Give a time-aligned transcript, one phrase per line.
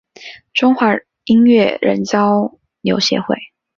[0.53, 3.35] 中华音乐人交流协会